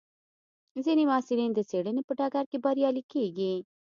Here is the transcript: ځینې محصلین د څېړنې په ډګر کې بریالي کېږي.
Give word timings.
ځینې 0.83 1.03
محصلین 1.09 1.51
د 1.53 1.59
څېړنې 1.69 2.01
په 2.05 2.13
ډګر 2.19 2.45
کې 2.51 2.57
بریالي 2.63 3.03
کېږي. 3.11 3.53